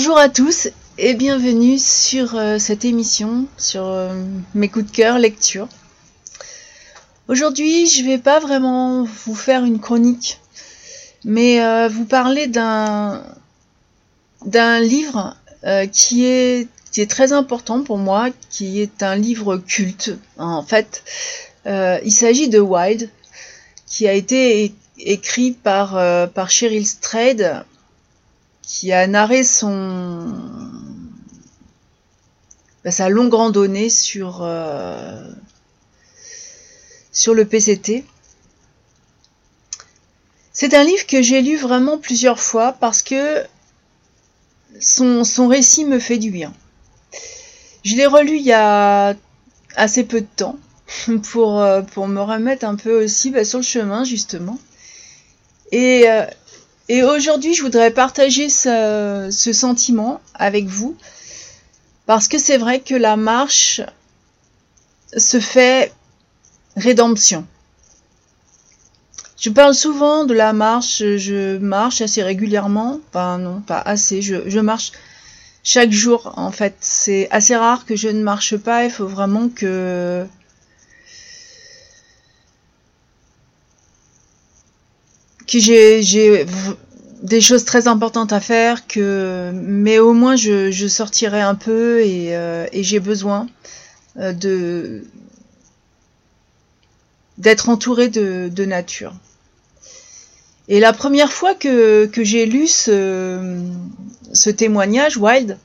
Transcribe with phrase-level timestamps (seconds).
[0.00, 4.24] Bonjour à tous et bienvenue sur euh, cette émission, sur euh,
[4.54, 5.68] mes coups de cœur lecture.
[7.28, 10.40] Aujourd'hui, je vais pas vraiment vous faire une chronique,
[11.26, 13.22] mais euh, vous parler d'un
[14.46, 15.36] d'un livre
[15.92, 16.66] qui est
[17.10, 20.16] très important pour moi, qui est un livre culte.
[20.38, 21.04] En fait,
[21.66, 23.10] il s'agit de Wild,
[23.86, 25.90] qui a été écrit par
[26.30, 27.64] par Cheryl Strayed
[28.70, 30.32] qui a narré son
[32.84, 35.28] bah, sa longue randonnée sur euh,
[37.10, 38.04] sur le PCT.
[40.52, 43.44] C'est un livre que j'ai lu vraiment plusieurs fois parce que
[44.78, 46.54] son, son récit me fait du bien.
[47.84, 49.16] Je l'ai relu il y a
[49.74, 50.58] assez peu de temps
[51.32, 54.60] pour, euh, pour me remettre un peu aussi bah, sur le chemin justement.
[55.72, 56.24] Et, euh,
[56.92, 60.96] et aujourd'hui, je voudrais partager ce, sentiment avec vous,
[62.04, 63.80] parce que c'est vrai que la marche
[65.16, 65.92] se fait
[66.74, 67.46] rédemption.
[69.38, 74.50] Je parle souvent de la marche, je marche assez régulièrement, enfin non, pas assez, je,
[74.50, 74.90] je marche
[75.62, 76.74] chaque jour en fait.
[76.80, 80.26] C'est assez rare que je ne marche pas, il faut vraiment que
[85.50, 86.46] que j'ai
[87.22, 92.00] des choses très importantes à faire, que mais au moins je, je sortirai un peu
[92.00, 93.46] et, euh, et j'ai besoin
[94.18, 95.04] euh, de
[97.36, 99.14] d'être entouré de, de, nature.
[100.68, 103.64] Et la première fois que, que j'ai lu ce,
[104.34, 105.56] ce témoignage, Wild,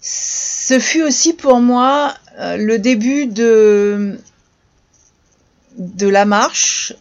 [0.00, 4.16] ce fut aussi pour moi euh, le début de,
[5.78, 6.94] de la marche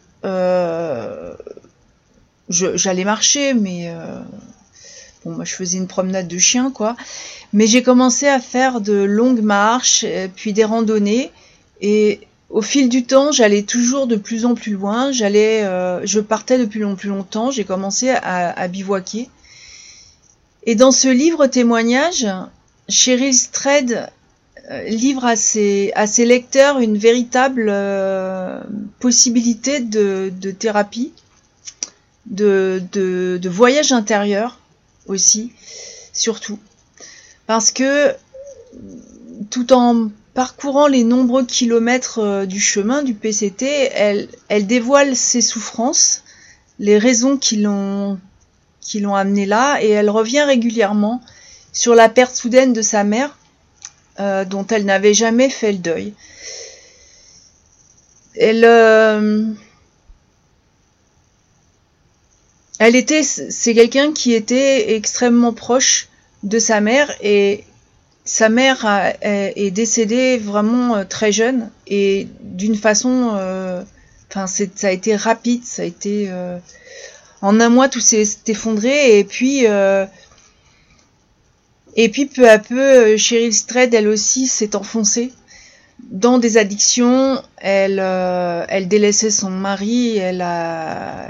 [2.50, 4.20] j'allais marcher, mais euh,
[5.26, 6.96] bon, moi je faisais une promenade de chien, quoi.
[7.52, 11.32] Mais j'ai commencé à faire de longues marches, puis des randonnées,
[11.82, 12.22] et
[12.54, 15.12] au fil du temps, j'allais toujours de plus en plus loin.
[15.12, 17.50] J'allais, euh, je partais de plus en plus longtemps.
[17.50, 19.28] J'ai commencé à, à, bivouaquer.
[20.66, 22.28] Et dans ce livre témoignage,
[22.88, 24.08] Cheryl Stred euh,
[24.70, 28.62] livre à ses, à ses lecteurs une véritable euh,
[29.00, 31.12] possibilité de, de thérapie,
[32.26, 34.60] de, de, de, voyage intérieur
[35.08, 35.52] aussi,
[36.14, 36.60] surtout.
[37.46, 38.14] Parce que
[39.50, 45.42] tout en parcourant les nombreux kilomètres euh, du chemin du PCT, elle, elle dévoile ses
[45.42, 46.24] souffrances,
[46.80, 48.20] les raisons qui l'ont
[48.80, 51.22] qui l'ont amené là, et elle revient régulièrement
[51.72, 53.38] sur la perte soudaine de sa mère,
[54.20, 56.14] euh, dont elle n'avait jamais fait le deuil.
[58.36, 59.46] Elle, euh,
[62.80, 66.10] était, c'est quelqu'un qui était extrêmement proche
[66.44, 67.64] de sa mère et
[68.24, 68.86] sa mère
[69.22, 73.30] est décédée vraiment euh, très jeune et d'une façon,
[74.30, 76.32] enfin ça a été rapide, ça a été
[77.42, 79.66] en un mois tout s'est effondré et puis
[81.96, 85.32] et puis peu à peu, euh, Cheryl Strait, elle aussi, s'est enfoncée
[86.00, 87.42] dans des addictions.
[87.58, 90.18] Elle, euh, elle délaissait son mari.
[90.18, 91.30] Elle a,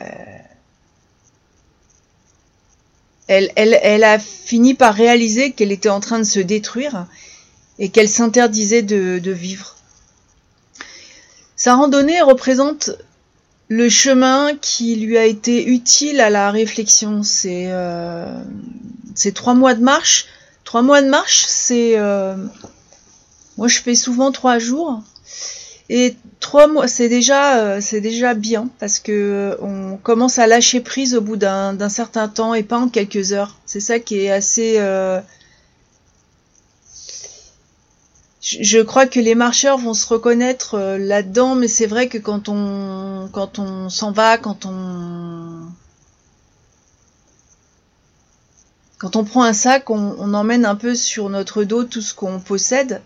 [3.27, 7.07] elle, elle, elle a fini par réaliser qu'elle était en train de se détruire
[7.79, 9.75] et qu'elle s'interdisait de, de vivre.
[11.55, 12.91] Sa randonnée représente
[13.67, 17.23] le chemin qui lui a été utile à la réflexion.
[17.23, 18.25] C'est euh,
[19.33, 20.27] trois mois de marche
[20.73, 21.99] Trois mois de marche, c'est...
[21.99, 22.35] Euh,
[23.59, 25.03] moi, je fais souvent trois jours.
[25.87, 30.47] Et trois mois, c'est déjà, euh, c'est déjà bien parce que euh, on commence à
[30.47, 33.55] lâcher prise au bout d'un certain temps et pas en quelques heures.
[33.67, 34.77] C'est ça qui est assez.
[38.41, 43.29] Je crois que les marcheurs vont se reconnaître là-dedans, mais c'est vrai que quand on
[43.31, 45.67] quand on s'en va, quand on
[49.03, 52.39] Quand on prend un sac, on, emmène un peu sur notre dos tout ce qu'on
[52.39, 53.01] possède.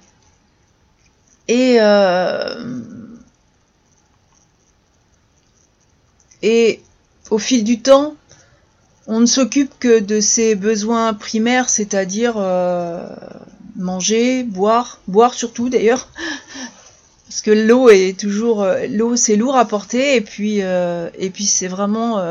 [1.47, 2.83] Et, euh,
[6.43, 6.83] et
[7.31, 8.13] au fil du temps,
[9.07, 13.07] on ne s'occupe que de ses besoins primaires, c'est-à-dire euh,
[13.75, 16.09] manger, boire, boire surtout d'ailleurs,
[17.27, 21.45] parce que l'eau est toujours, euh, l'eau c'est lourd à porter et puis et puis
[21.47, 22.21] c'est vraiment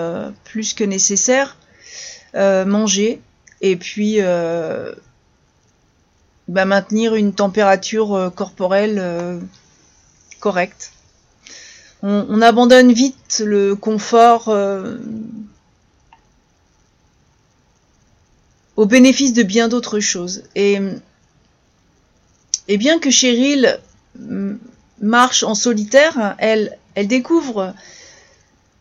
[0.44, 1.56] plus que nécessaire.
[2.32, 3.20] manger,
[3.60, 4.92] et puis euh,
[6.48, 9.40] bah, maintenir une température euh, corporelle euh,
[10.40, 10.92] correcte.
[12.02, 14.54] On, on, abandonne vite le confort
[18.76, 20.42] au bénéfice de bien d'autres choses.
[20.54, 20.78] Et,
[22.68, 23.80] et bien que Cheryl
[25.00, 27.74] marche en solitaire, elle, elle découvre,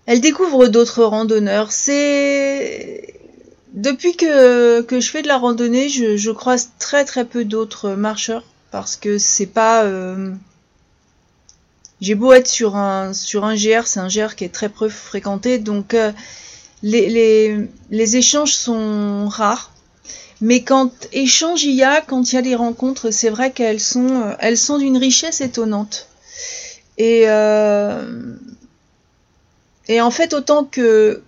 [0.05, 1.71] elle découvre d'autres randonneurs.
[1.71, 3.24] C'est
[3.75, 7.91] depuis que, que, je fais de la randonnée, je, je croise très très peu d'autres
[7.91, 9.83] marcheurs parce que c'est pas.
[9.83, 10.33] Euh,
[12.01, 14.89] j'ai beau être sur un sur un GR, c'est un GR qui est très peu
[14.89, 16.11] fréquenté, donc euh,
[16.83, 19.71] les, les, les échanges sont rares.
[20.41, 23.79] Mais quand échange il y a, quand il y a des rencontres, c'est vrai qu'elles
[23.79, 26.07] sont, euh, elles sont d'une richesse étonnante.
[26.97, 28.35] Et, euh,
[29.87, 31.21] et en fait, autant que,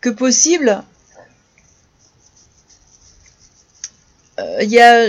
[0.00, 1.22] que possible, euh,
[4.38, 5.08] il y a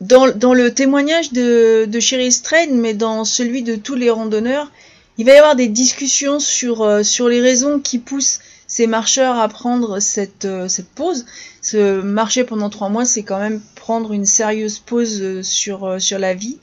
[0.00, 4.70] dans, dans, le témoignage de, de Sherry Strain, mais dans celui de tous les randonneurs,
[5.16, 9.48] il va y avoir des discussions sur, sur les raisons qui poussent ces marcheurs à
[9.48, 11.26] prendre cette, cette pause.
[11.62, 16.34] Se marcher pendant trois mois, c'est quand même prendre une sérieuse pause sur, sur la
[16.34, 16.58] vie,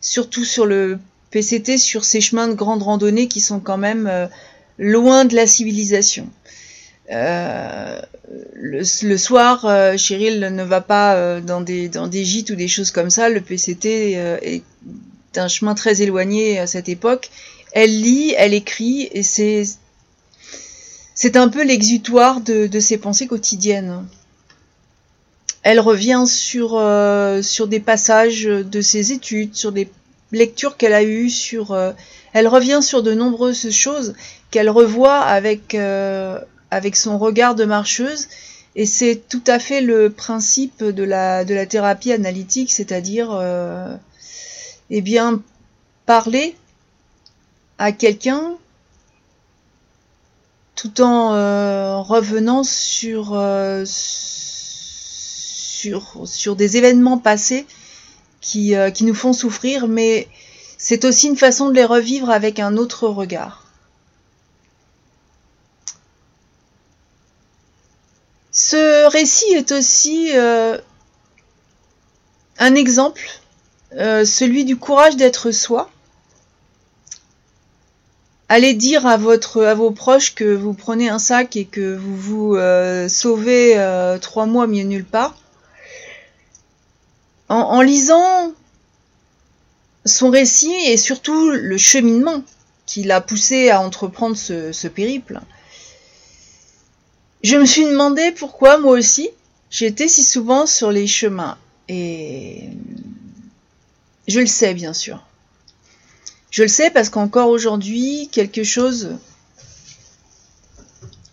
[0.00, 0.98] surtout sur le
[1.32, 4.26] PCT sur ces chemins de grande randonnée qui sont quand même euh,
[4.78, 6.28] loin de la civilisation.
[7.12, 8.00] Euh,
[8.54, 12.90] le, soir, euh, Cheryl ne va pas dans, des, dans des gîtes ou des choses
[12.90, 13.28] comme ça.
[13.28, 14.62] Le PCT est
[15.36, 17.30] un chemin très éloigné à cette époque.
[17.72, 19.66] Elle lit, elle écrit, et c'est
[21.36, 24.06] un peu l'exutoire de, de, ses pensées quotidiennes.
[25.62, 26.70] Elle revient sur,
[27.42, 29.88] sur des passages de ses études, sur des
[30.32, 31.72] lecture qu'elle a eue sur...
[31.72, 31.92] Euh,
[32.32, 34.14] elle revient sur de nombreuses choses
[34.50, 36.38] qu'elle revoit avec, euh,
[36.72, 38.26] avec son regard de marcheuse.
[38.74, 43.94] Et c'est tout à fait le principe de la, thérapie analytique, c'est-à-dire, euh,
[44.90, 45.42] eh bien,
[46.06, 46.56] parler
[47.78, 48.54] à quelqu'un
[50.74, 53.38] tout en revenant sur,
[53.84, 57.66] sur, sur des événements passés
[58.56, 60.28] euh, qui, nous font souffrir, mais
[60.76, 63.61] c'est aussi une façon de les revivre avec un autre regard.
[68.72, 70.78] Ce récit est aussi euh,
[72.58, 73.20] un exemple,
[73.98, 75.90] euh, celui du courage d'être soi.
[78.48, 82.16] Allez dire à, votre, à vos proches que vous prenez un sac et que vous
[82.16, 83.76] vous sauvez
[84.22, 85.36] trois mois mieux nulle part
[87.50, 88.54] en, lisant
[90.06, 92.42] son récit et surtout le cheminement
[92.86, 95.40] qui l'a poussé à entreprendre ce, périple,
[97.42, 99.28] je me suis demandé pourquoi moi aussi
[99.70, 101.58] j'étais si souvent sur les chemins.
[101.88, 102.68] Et
[104.28, 105.24] je le sais bien sûr.
[106.50, 109.16] Je le sais parce qu'encore aujourd'hui, quelque chose,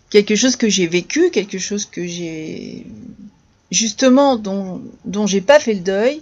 [0.09, 2.85] quelque chose que j'ai vécu, quelque chose que j'ai
[3.69, 6.21] justement dont, dont j'ai pas fait le deuil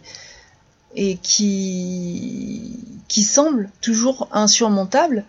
[0.95, 2.73] et qui,
[3.09, 5.25] semble toujours insurmontable,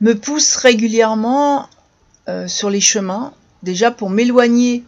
[0.00, 1.68] me pousse régulièrement
[2.28, 3.32] euh, sur les chemins,
[3.62, 4.84] déjà pour m'éloigner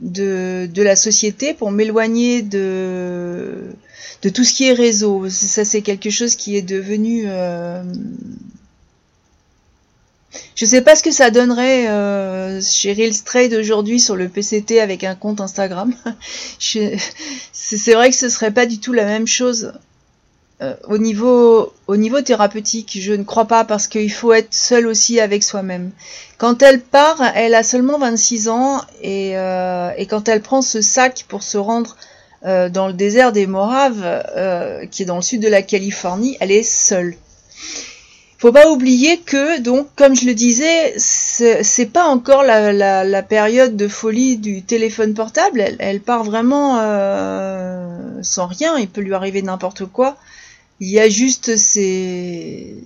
[0.00, 3.66] de, de, la société, pour m'éloigner de,
[4.22, 5.28] de tout ce qui est réseau.
[5.28, 7.82] Ça, c'est quelque chose qui est devenu euh,
[10.54, 15.04] je sais pas ce que ça donnerait euh, Cheryl Stray d'aujourd'hui sur le PCT avec
[15.04, 15.94] un compte Instagram.
[16.58, 19.72] c'est vrai que ce serait pas du tout la même chose.
[20.60, 24.88] Euh, au, niveau, au niveau thérapeutique, je ne crois pas parce qu'il faut être seul
[24.88, 25.92] aussi avec soi-même.
[26.36, 30.80] Quand elle part, elle a seulement 26 ans et, euh, et quand elle prend ce
[30.80, 31.96] sac pour se rendre
[32.44, 36.36] euh, dans le désert des Moraves, euh, qui est dans le sud de la Californie,
[36.40, 37.16] elle est seule
[38.38, 43.22] faut pas oublier que, donc, comme je le disais, c'est pas encore la, la, la,
[43.24, 45.60] période de folie du téléphone portable.
[45.60, 48.78] Elle, elle part vraiment euh, sans rien.
[48.78, 50.16] Il peut lui arriver n'importe quoi.
[50.80, 52.76] Il y a juste ces,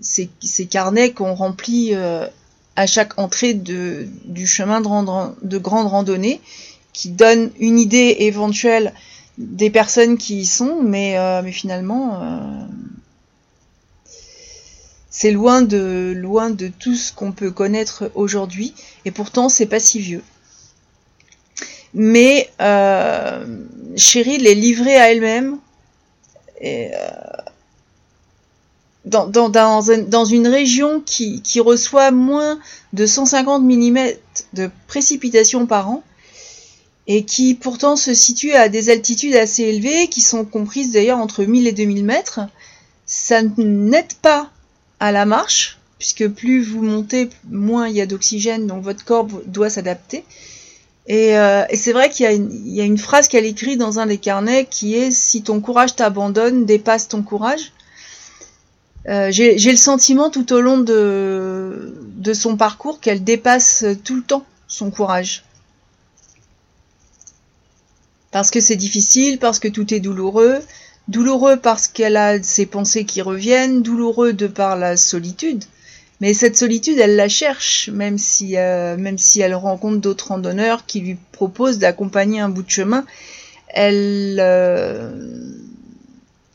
[0.00, 2.26] ces, carnets qu'on remplit euh,
[2.76, 6.40] à chaque entrée de, du chemin de, de grande randonnée
[6.92, 8.92] qui donnent une idée éventuelle
[9.38, 12.66] des personnes qui y sont, mais, euh, mais finalement euh,
[15.10, 19.80] c'est loin de, loin de tout ce qu'on peut connaître aujourd'hui, et pourtant c'est pas
[19.80, 20.22] si vieux.
[21.94, 23.44] Mais euh,
[23.96, 25.58] Cheryl est livrée à elle-même
[26.62, 26.88] euh,
[29.04, 32.58] dans, une région qui, qui, reçoit moins
[32.92, 33.98] de 150 mm
[34.52, 36.02] de précipitations par an
[37.06, 41.44] et qui pourtant se situe à des altitudes assez élevées qui sont comprises d'ailleurs entre
[41.44, 42.40] 1000 et 2000 mètres.
[43.06, 44.50] Ça n'aide pas
[45.00, 49.26] à la marche, puisque plus vous montez, moins il y a d'oxygène, donc votre corps
[49.46, 50.24] doit s'adapter.
[51.06, 54.06] Et, euh, et c'est vrai qu'il y, y, a une phrase qu'elle écrit dans un
[54.06, 57.72] des carnets qui est Si ton courage t'abandonne, dépasse ton courage.
[59.08, 64.22] Euh, J'ai le sentiment tout au long de, de son parcours qu'elle dépasse tout le
[64.22, 65.44] temps son courage.
[68.30, 70.60] Parce que c'est difficile, parce que tout est douloureux,
[71.08, 75.64] douloureux parce qu'elle a ses pensées qui reviennent, douloureux de par la solitude.
[76.22, 80.86] Mais cette solitude, elle la cherche, même si, euh, même si elle rencontre d'autres randonneurs
[80.86, 83.04] qui lui proposent d'accompagner un bout de chemin.
[83.66, 85.10] Elle, euh,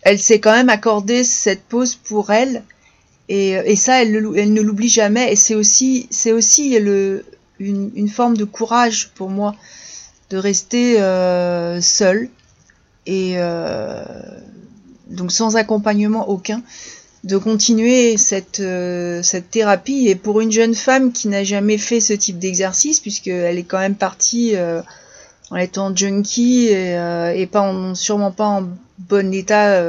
[0.04, 2.64] elle s'est quand même accordé cette pause pour elle.
[3.28, 5.34] Et, et ça, elle, ne l'oublie jamais.
[5.34, 6.78] Et c'est aussi, c'est aussi
[7.60, 9.54] une, forme de courage pour moi
[10.30, 12.30] de rester euh, seule
[13.06, 14.02] et euh,
[15.10, 16.62] donc sans accompagnement aucun
[17.28, 20.08] de continuer cette, euh, cette thérapie.
[20.08, 23.80] Et pour une jeune femme qui n'a jamais fait ce type d'exercice, puisqu'elle est quand
[23.80, 24.82] même partie euh,
[25.50, 29.84] en étant junkie et, euh, pas en, sûrement pas en bon état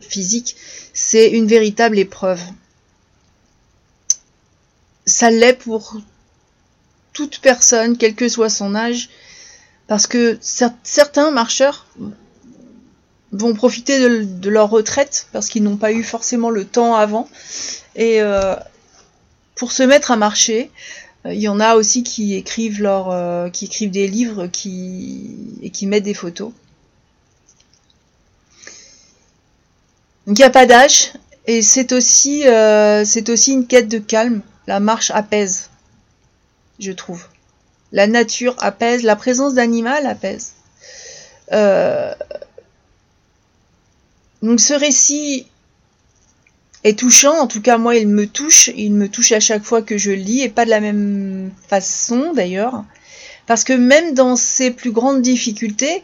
[0.00, 0.56] physique,
[0.92, 2.40] c'est une véritable épreuve.
[5.06, 5.96] Ça l'est pour
[7.12, 9.10] toute personne, quel que soit son âge,
[9.86, 11.86] parce que certains marcheurs
[13.32, 17.28] vont profiter de, leur retraite parce qu'ils n'ont pas eu forcément le temps avant.
[17.96, 18.56] Et euh,
[19.54, 20.70] pour se mettre à marcher,
[21.26, 25.36] euh, il y en a aussi qui écrivent, leur, euh, qui écrivent des livres qui,
[25.62, 26.52] et qui mettent des photos.
[30.26, 31.12] Donc il n'y a pas d'âge
[31.46, 34.42] et c'est aussi, euh, c'est aussi une quête de calme.
[34.66, 35.70] La marche apaise,
[36.78, 37.26] je trouve.
[37.92, 40.52] La nature apaise, la présence d'animal apaise.
[41.52, 42.14] Euh,
[44.42, 45.46] donc ce récit
[46.82, 49.82] est touchant, en tout cas moi il me touche, il me touche à chaque fois
[49.82, 52.84] que je lis, et pas de la même façon d'ailleurs,
[53.46, 56.02] parce que même dans ses plus grandes difficultés,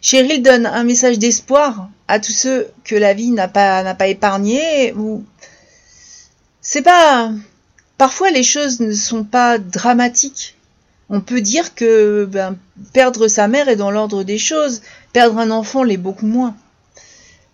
[0.00, 4.08] Cheryl donne un message d'espoir à tous ceux que la vie n'a pas, n'a pas
[4.08, 5.24] épargné, ou
[6.60, 7.32] c'est pas...
[7.96, 10.56] Parfois les choses ne sont pas dramatiques.
[11.10, 12.56] On peut dire que ben,
[12.92, 14.82] perdre sa mère est dans l'ordre des choses,
[15.12, 16.54] perdre un enfant l'est beaucoup moins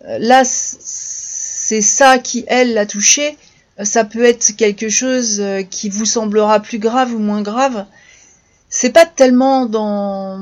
[0.07, 3.37] là, c'est ça qui, elle, l'a touché.
[3.83, 7.85] Ça peut être quelque chose euh, qui vous semblera plus grave ou moins grave.
[8.69, 10.39] C'est pas tellement dans,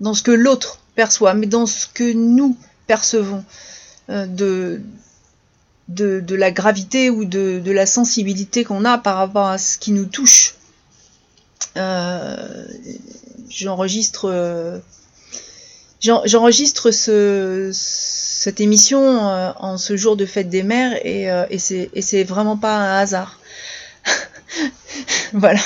[0.00, 3.44] dans ce que l'autre perçoit, mais dans ce que nous percevons
[4.08, 4.80] euh, de,
[5.88, 9.76] de, de, la gravité ou de, de la sensibilité qu'on a par rapport à ce
[9.76, 10.54] qui nous touche.
[11.76, 12.66] Euh,
[13.50, 14.80] J'enregistre
[16.00, 21.58] J'enregistre ce, cette émission euh, en ce jour de fête des mères et, euh, et
[21.58, 23.40] c'est vraiment pas un hasard.
[25.32, 25.60] voilà.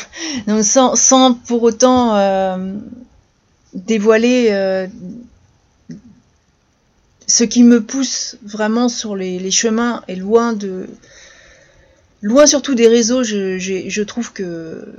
[0.47, 2.75] Donc sans, sans pour autant euh,
[3.75, 4.87] dévoiler euh,
[7.27, 10.89] ce qui me pousse vraiment sur les, les, chemins et loin de
[12.21, 14.95] loin surtout des réseaux, je, je trouve que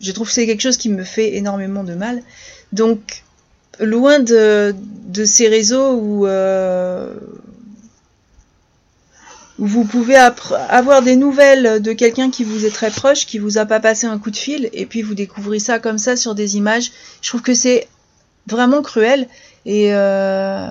[0.00, 2.22] je trouve que c'est quelque chose qui me fait énormément de mal.
[2.72, 3.24] Donc
[3.80, 4.74] loin de,
[5.24, 7.14] ces réseaux où, euh,
[9.58, 13.66] vous pouvez avoir des nouvelles de quelqu'un qui vous est très proche, qui vous a
[13.66, 16.56] pas passé un coup de fil, et puis vous découvrez ça comme ça sur des
[16.56, 16.90] images.
[17.22, 17.86] Je trouve que c'est
[18.46, 19.28] vraiment cruel
[19.64, 20.68] et euh,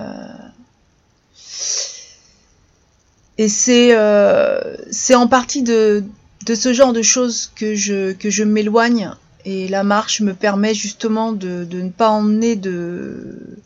[3.40, 6.04] euh, c'est en partie de,
[6.46, 11.82] ce genre de choses que je m'éloigne et la marche me permet justement de, de
[11.82, 13.58] ne pas emmener de,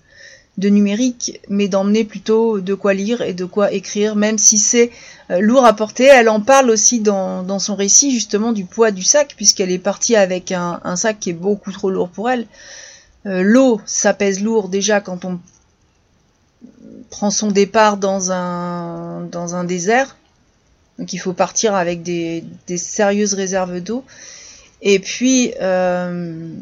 [0.58, 4.90] de numérique, mais d'emmener plutôt de quoi lire et de quoi écrire, même si c'est
[5.30, 6.04] euh, lourd à porter.
[6.04, 9.78] Elle en parle aussi dans, dans son récit justement du poids du sac, puisqu'elle est
[9.78, 12.46] partie avec un, un, sac qui est beaucoup trop lourd pour elle.
[13.26, 15.38] Euh, L'eau, ça pèse lourd déjà quand on
[17.10, 20.16] prend son départ dans un, dans un désert.
[20.98, 24.04] Donc il faut partir avec des, des sérieuses réserves d'eau.
[24.82, 26.54] Et puis, euh,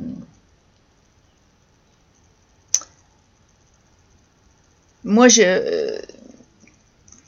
[5.04, 5.28] moi,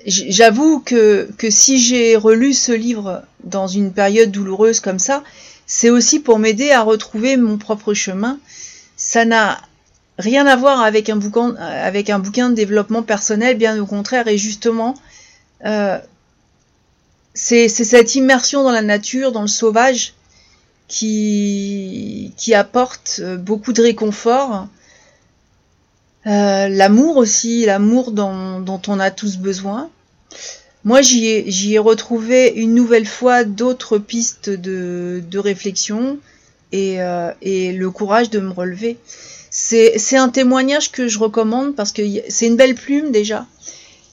[0.07, 5.23] j'avoue que, que si j'ai relu ce livre dans une période douloureuse comme ça,
[5.67, 8.39] c'est aussi pour m'aider à retrouver mon propre chemin.
[8.97, 9.61] Ça n'a
[10.19, 14.27] rien à voir avec un bouquin, avec un bouquin de développement personnel, bien au contraire,
[14.29, 14.95] et justement,
[15.65, 15.99] euh,
[17.35, 20.15] c'est cette immersion dans la nature, dans le sauvage,
[20.89, 24.67] qui, apporte euh, beaucoup de réconfort.
[26.27, 29.91] Euh, l'amour aussi, l'amour dont, on a tous besoin.
[30.85, 36.19] Moi, j'y ai, retrouvé une nouvelle fois d'autres pistes de, réflexion,
[36.75, 38.97] euh, et le courage de me relever.
[39.51, 43.47] C'est un témoignage que je recommande parce que c'est une belle plume déjà.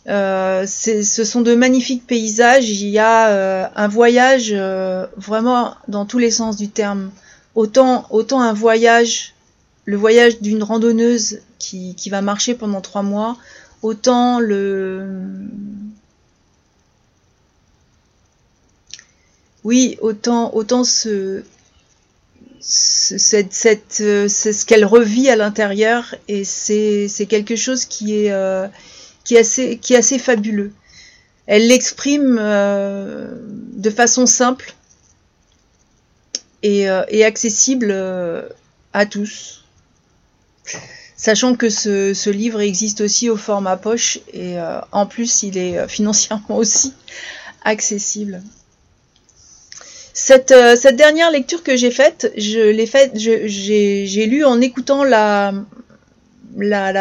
[0.07, 2.69] Euh, ce sont de magnifiques paysages.
[2.69, 7.11] Il y a euh, un voyage euh, vraiment dans tous les sens du terme.
[7.55, 9.33] Autant, autant un voyage,
[9.85, 13.37] le voyage d'une randonneuse qui, qui va marcher pendant trois mois,
[13.81, 15.07] autant le,
[19.63, 21.43] oui, autant, autant ce,
[22.59, 28.31] cette, cette, euh, ce qu'elle revit à l'intérieur et c'est, c'est quelque chose qui est,
[28.31, 28.67] euh,
[29.25, 30.71] qui, est assez, fabuleux.
[31.47, 33.35] Elle l'exprime euh,
[33.73, 34.73] de façon simple
[36.63, 38.47] et, euh, accessible euh,
[38.93, 39.65] à tous.
[41.17, 44.57] Sachant que ce, livre existe aussi au format poche et
[44.91, 46.93] en plus il est financièrement aussi
[47.63, 48.41] accessible.
[50.13, 50.53] Cette,
[50.95, 55.51] dernière lecture que j'ai faite, je l'ai faite, j'ai lu en écoutant la,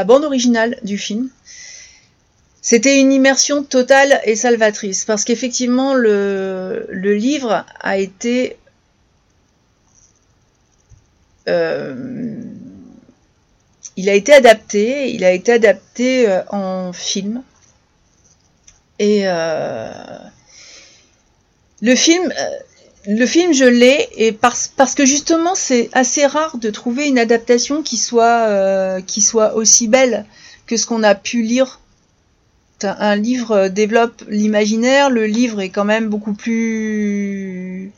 [0.04, 1.28] bande originale du film.
[2.66, 8.56] C'était une immersion totale et salvatrice parce qu'effectivement le, livre a été
[11.47, 12.40] euh,
[13.99, 17.42] il a été adapté, il a été adapté euh, en film
[18.99, 19.90] et euh,
[21.83, 22.33] le film
[23.06, 27.18] le film, je l'ai, et parce, parce que justement, c'est assez rare de trouver une
[27.18, 30.25] adaptation qui soit, qui soit aussi belle
[30.66, 31.80] que ce qu'on a pu lire.
[32.84, 37.92] Un livre développe l'imaginaire, le livre est quand même beaucoup plus,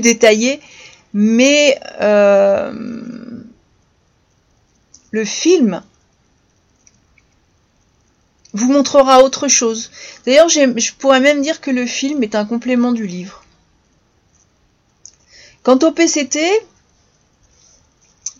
[0.00, 0.60] détaillé,
[1.12, 2.72] mais euh,
[5.10, 5.82] le film
[8.52, 9.90] vous montrera autre chose.
[10.24, 13.44] D'ailleurs, je pourrais même dire que le film est un complément du livre.
[15.62, 16.40] Quant au PCT,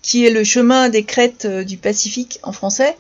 [0.03, 2.96] qui est le chemin des crêtes euh, du Pacifique en français,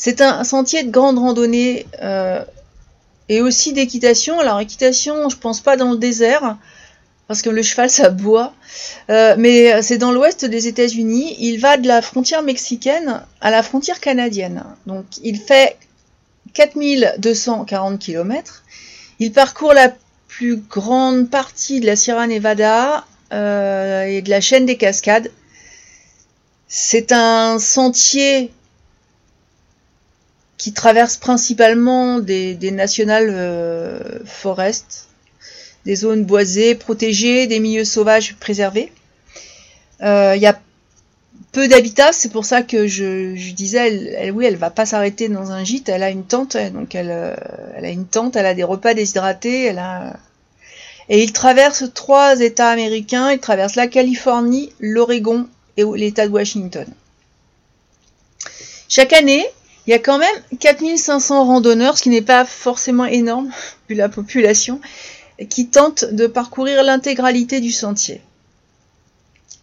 [0.00, 2.42] c'est un sentier de grande randonnée euh,
[3.28, 4.40] et aussi d'équitation.
[4.40, 6.56] Alors équitation, je pense pas dans le désert,
[7.28, 8.54] parce que le cheval ça boit,
[9.10, 11.36] euh, mais c'est dans l'ouest des États-Unis.
[11.40, 14.64] Il va de la frontière mexicaine à la frontière canadienne.
[14.86, 15.76] Donc il fait
[16.54, 18.62] 4240 km.
[19.18, 19.92] Il parcourt la
[20.28, 25.30] plus grande partie de la Sierra Nevada euh, et de la chaîne des cascades.
[26.68, 28.50] C'est un sentier
[30.60, 33.98] qui traverse principalement des, des national euh,
[35.86, 38.92] des zones boisées, protégées, des milieux sauvages préservés.
[40.00, 40.60] Il euh, y a
[41.52, 45.30] peu d'habitats, c'est pour ça que je, disais, elle, elle, oui, elle va pas s'arrêter
[45.30, 47.34] dans un gîte, elle a une tente, donc elle, euh,
[47.76, 49.74] elle a une tente, elle a des repas déshydratés,
[51.08, 53.30] et il traverse trois États américains.
[53.30, 56.86] Il traverse la Californie, l'Oregon et l'État de Washington.
[58.90, 59.46] Chaque année,
[59.90, 63.50] il y a quand même 4500 randonneurs, ce qui n'est pas forcément énorme
[63.88, 64.80] vu la population,
[65.48, 68.20] qui tentent de parcourir l'intégralité du sentier.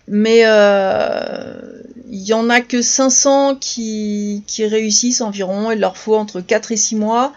[0.09, 5.71] Mais euh, il y en a que 500 qui, qui réussissent environ.
[5.71, 7.31] Il leur faut entre 4 et 6 mois.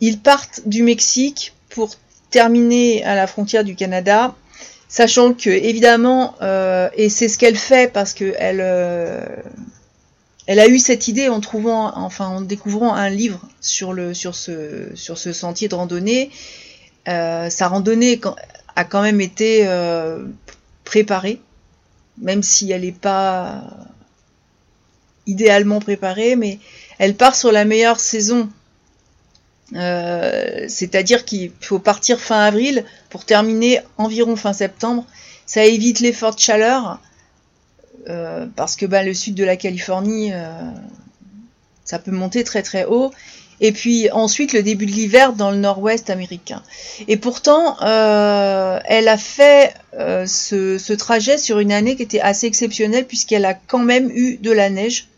[0.00, 1.94] Ils partent du Mexique pour
[2.28, 4.34] terminer à la frontière du Canada,
[4.88, 9.24] sachant que évidemment, euh, et c'est ce qu'elle fait parce que elle, euh,
[10.46, 14.34] elle a eu cette idée en trouvant, enfin en découvrant un livre sur le sur
[14.34, 16.30] ce sur ce sentier de randonnée.
[17.08, 18.20] Euh, sa randonnée
[18.76, 20.24] a quand même été euh,
[20.84, 21.40] préparée,
[22.18, 23.62] même si elle n'est pas
[25.26, 26.58] idéalement préparée, mais
[26.98, 28.48] elle part sur la meilleure saison
[29.74, 35.04] euh, c'est-à-dire qu'il faut partir fin avril pour terminer environ fin septembre.
[35.46, 37.00] Ça évite les fortes chaleurs
[38.08, 40.52] euh, parce que bah, le sud de la Californie, euh,
[41.84, 43.12] ça peut monter très très haut.
[43.60, 46.62] Et puis ensuite le début de l'hiver dans le nord-ouest américain.
[47.06, 53.06] Et pourtant, euh, elle a fait ce, trajet sur une année qui était assez exceptionnelle
[53.06, 55.08] puisqu'elle a quand même eu de la neige.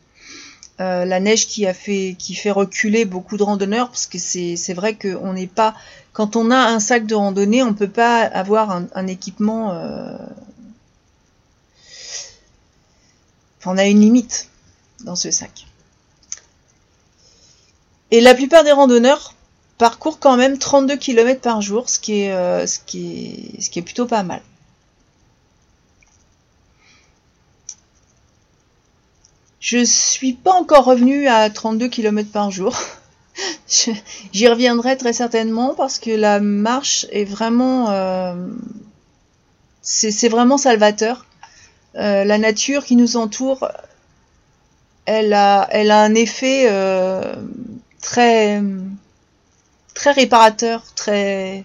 [0.79, 2.15] La neige qui a fait
[2.51, 5.75] reculer beaucoup de randonneurs parce que c'est vrai qu'on n'est pas
[6.13, 9.73] quand on a un sac de randonnée on peut pas avoir un, équipement.
[13.56, 14.49] enfin, on a une limite
[15.05, 15.67] dans ce sac
[18.11, 19.35] et la plupart des randonneurs
[19.79, 23.71] parcourent quand même 32 km par jour ce qui est, euh, ce qui est, ce
[23.71, 24.43] qui est plutôt pas mal
[29.69, 32.79] Je suis pas encore revenue à 32 km par jour.
[34.33, 38.47] J'y reviendrai très certainement parce que la marche est vraiment, euh,
[39.83, 41.27] c'est vraiment salvateur.
[41.97, 43.69] Euh, la nature qui nous entoure,
[45.07, 47.35] elle a, elle a un effet euh,
[48.03, 48.63] très,
[49.95, 51.65] très réparateur, très.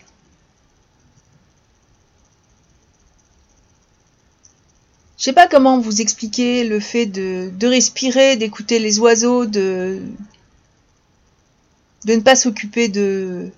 [5.18, 10.02] Je sais pas comment vous expliquer le fait de, respirer, d'écouter les oiseaux, de,
[12.06, 13.50] de ne pas s'occuper de,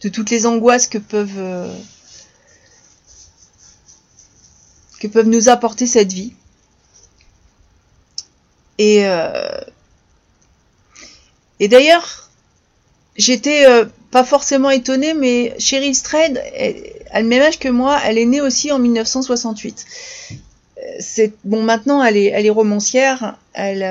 [0.00, 1.38] de toutes les angoisses que peuvent
[4.98, 6.32] que peuvent nous apporter cette vie.
[8.78, 9.60] Et, euh,
[11.60, 12.30] d'ailleurs,
[13.16, 16.40] j'étais euh, pas forcément étonnée, mais Cheryl Strayed,
[17.10, 19.86] a le même âge que moi, elle est née aussi en 1968.
[21.00, 23.36] C'est bon maintenant, elle est, romancière.
[23.52, 23.82] Elle,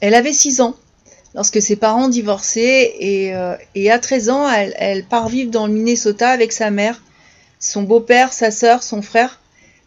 [0.00, 0.76] elle avait 6 ans
[1.34, 6.52] lorsque ses parents divorçaient et, à 13 ans, elle part vivre dans le Minnesota avec
[6.52, 7.02] sa mère
[7.58, 9.40] son beau-père, sa sœur, son frère,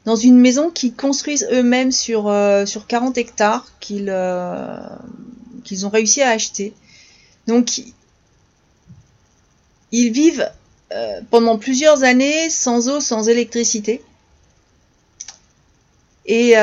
[0.06, 4.78] dans une maison qu'ils construisent eux-mêmes sur, euh, sur 40 hectares qu'ils euh,
[5.64, 6.74] qu'ils ont réussi à acheter.
[7.48, 7.82] Donc,
[9.92, 10.50] ils vivent
[10.94, 14.02] euh, pendant plusieurs années sans eau, sans électricité.
[16.26, 16.56] Et,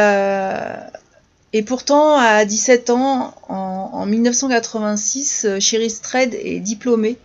[1.66, 7.16] pourtant, à 17 ans, en, en 1986, Sherry Stred est diplômée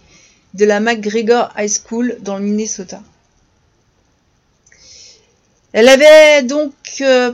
[0.54, 3.02] de la McGregor High School dans le Minnesota.
[5.73, 7.31] Elle avait donc euh,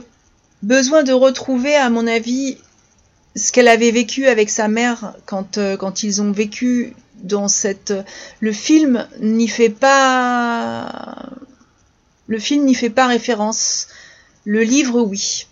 [0.62, 2.58] besoin de retrouver, à mon avis,
[3.34, 7.92] ce qu'elle avait vécu avec sa mère quand, euh, ils ont vécu dans cette.
[8.40, 11.30] Le film n'y fait pas.
[12.26, 13.88] Le film n'y fait pas référence.
[14.44, 15.46] Le livre, oui.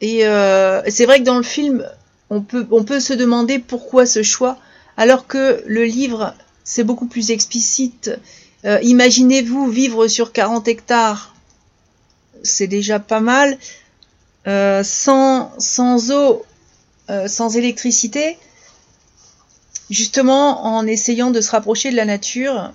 [0.00, 1.86] Et euh, c'est vrai que dans le film,
[2.30, 4.58] on peut, on peut se demander pourquoi ce choix,
[4.96, 8.10] alors que le livre, c'est beaucoup plus explicite
[8.66, 11.34] euh, imaginez-vous vivre sur 40 hectares,
[12.42, 13.58] c'est déjà pas mal,
[14.46, 15.50] euh, sans,
[16.10, 16.44] eau,
[17.10, 18.38] euh, sans électricité,
[19.90, 22.72] justement en essayant de se rapprocher de la nature.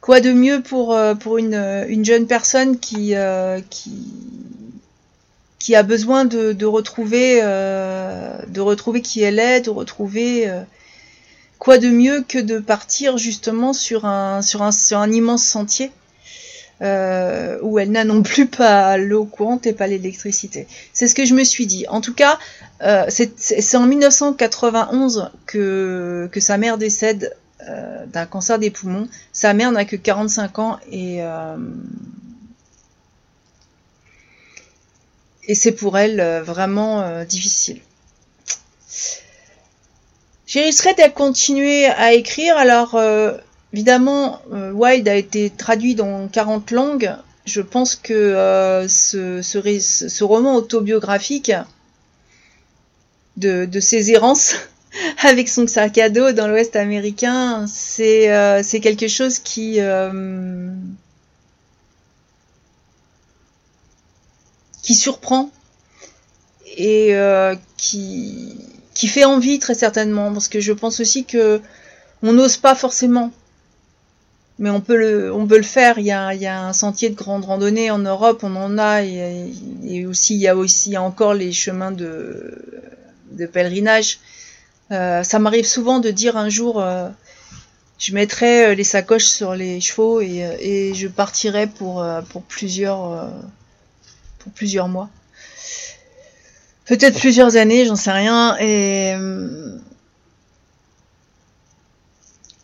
[0.00, 0.96] quoi de mieux pour,
[1.38, 3.60] une, une jeune personne qui, a
[5.84, 7.42] besoin de retrouver
[9.02, 10.50] qui elle est, de retrouver
[11.60, 15.92] quoi de mieux que de partir justement sur un, sur un, sur un immense sentier
[16.80, 20.66] euh, où elle n'a non plus pas l'eau courante et pas l'électricité.
[20.94, 21.86] C'est ce que je me suis dit.
[21.88, 22.38] En tout cas,
[22.82, 27.36] euh, c'est en 1991 que, que sa mère décède
[27.68, 29.06] euh, d'un cancer des poumons.
[29.34, 31.18] Sa mère n'a que 45 ans et,
[35.46, 37.82] et c'est pour elle vraiment difficile.
[40.50, 42.56] Jerry a continué à écrire.
[42.56, 43.38] Alors, euh,
[43.72, 47.14] évidemment, euh, Wild a été traduit dans 40 langues.
[47.44, 51.52] Je pense que euh, ce, roman autobiographique
[53.36, 54.56] de, ses errances
[55.22, 59.78] avec son sac à dos dans l'Ouest américain, c'est quelque chose qui...
[64.82, 65.48] qui surprend
[66.76, 67.14] et
[67.76, 68.56] qui
[69.00, 71.62] qui fait envie très certainement, parce que je pense aussi que
[72.22, 73.32] on n'ose pas forcément.
[74.58, 75.98] Mais on peut le, on peut le faire.
[75.98, 78.76] Il y, a, il y a un sentier de grande randonnée en Europe, on en
[78.76, 82.58] a, et, aussi il y a aussi encore les chemins de,
[83.54, 84.18] pèlerinage.
[84.90, 87.08] Euh, ça m'arrive souvent de dire un jour, euh,
[87.98, 93.32] je mettrai euh, les sacoches sur les chevaux et, et je partirai pour, pour plusieurs,
[94.40, 95.08] pour plusieurs mois
[96.90, 98.56] peut-être plusieurs années, j'en sais rien.
[98.58, 99.14] Et,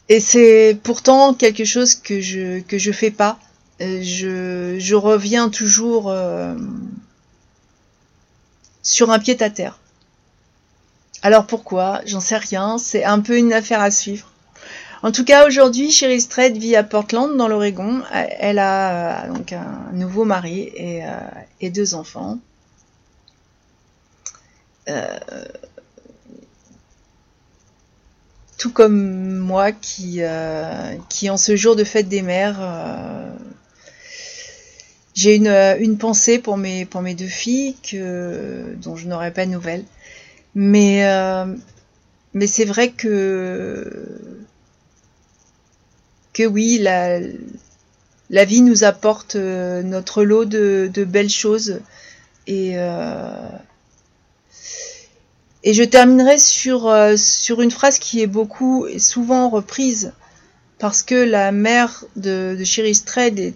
[0.09, 3.39] et c'est pourtant quelque chose que je que je fais pas.
[3.79, 6.57] Je, je reviens toujours euh,
[8.83, 9.79] sur un pied à terre.
[11.23, 12.01] Alors pourquoi?
[12.07, 12.79] J'en sais rien.
[12.79, 14.33] C'est un peu une affaire à suivre.
[15.03, 18.03] En tout cas, aujourd'hui, Sherry Strait vit à Portland, dans l'Oregon.
[18.13, 21.11] Elle a euh, donc un nouveau mari et, euh,
[21.61, 22.39] et deux enfants.
[24.89, 25.19] Euh,
[28.59, 33.31] tout comme moi qui, euh, qui en ce jour de fête des mères, euh,
[35.15, 39.45] j'ai une, une, pensée pour mes, pour mes deux filles que, dont je n'aurai pas
[39.45, 39.85] de nouvelles.
[40.55, 41.05] Mais,
[42.33, 44.09] mais c'est vrai que,
[46.33, 47.19] que oui, la,
[48.31, 51.81] la vie nous apporte notre lot de, de belles choses
[52.47, 52.77] et,
[55.67, 60.13] et je terminerai sur, euh, sur une phrase qui est beaucoup et souvent reprise
[60.79, 63.53] parce que la mère de, de Cherise Trade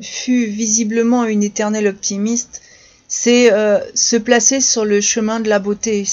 [0.00, 2.62] fut visiblement une éternelle optimiste,
[3.08, 6.06] c'est euh, se placer sur le chemin de la beauté.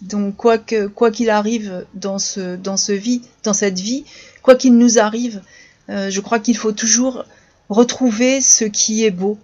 [0.00, 4.04] Donc quoi que quoi qu'il arrive dans ce dans ce vie, dans cette vie,
[4.40, 5.42] quoi qu'il nous arrive,
[5.90, 7.26] euh, je crois qu'il faut toujours
[7.68, 9.36] retrouver ce qui est beau.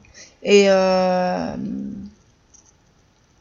[0.43, 1.55] Et euh,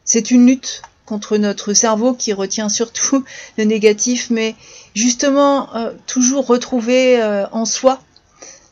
[0.04, 3.24] c'est une lutte contre notre cerveau qui retient surtout
[3.58, 4.54] le négatif, mais
[4.94, 5.68] justement
[6.06, 8.00] toujours retrouver en soi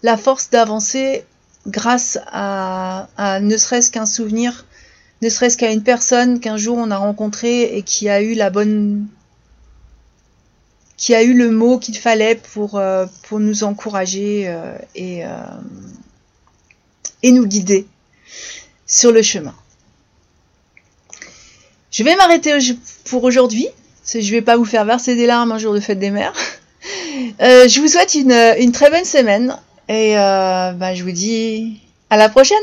[0.02, 1.24] la force d'avancer
[1.66, 4.66] grâce à, à ne serait-ce qu'un souvenir
[5.22, 8.50] ne serait-ce qu'à une personne qu'un jour on a rencontrée et qui a eu la
[8.50, 9.06] bonne
[10.96, 15.28] qui a eu le mot qu'il fallait pour, euh, pour nous encourager euh, et, euh,
[17.22, 17.86] et nous guider
[18.86, 19.54] sur le chemin.
[21.94, 22.52] Je vais m'arrêter
[23.04, 23.68] pour aujourd'hui.
[24.12, 26.32] Je ne vais pas vous faire verser des larmes un jour de fête des mères.
[27.38, 29.56] je vous souhaite une, très bonne semaine
[29.88, 31.78] et bah, je vous dis
[32.10, 32.58] à la prochaine